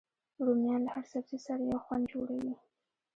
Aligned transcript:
رومیان 0.45 0.81
له 0.85 0.89
هر 0.95 1.05
سبزي 1.13 1.37
سره 1.45 1.61
یو 1.71 1.79
خوند 1.85 2.03
جوړوي 2.11 2.53